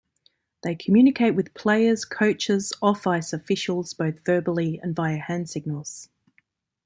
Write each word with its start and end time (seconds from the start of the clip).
They 0.63 0.73
communicate 0.73 1.35
with 1.35 1.53
players, 1.53 2.05
coaches, 2.05 2.73
off-ice 2.81 3.33
officials, 3.33 3.93
both 3.93 4.25
verbally 4.25 4.79
and 4.81 4.95
via 4.95 5.17
hand 5.19 5.47
signals. 5.47 6.09